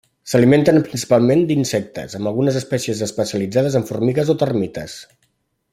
S'alimenten 0.31 0.77
principalment 0.87 1.43
d'insectes, 1.51 2.15
amb 2.21 2.31
algunes 2.31 2.59
espècies 2.63 3.05
especialitzades 3.09 3.79
en 3.81 3.87
formigues 3.93 4.33
o 4.37 4.41
termites. 4.45 4.99